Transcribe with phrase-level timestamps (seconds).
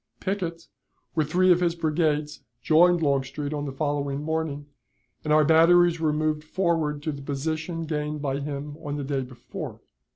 [0.19, 0.67] Pickett,
[1.13, 4.65] with three of his brigades, joined Longstreet on the following morning,
[5.23, 9.21] and our batteries were moved forward to the position gained by him on the day
[9.21, 9.79] before.